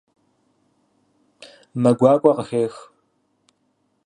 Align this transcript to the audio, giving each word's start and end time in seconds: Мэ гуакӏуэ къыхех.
Мэ 1.81 1.91
гуакӏуэ 1.97 2.31
къыхех. 2.35 2.73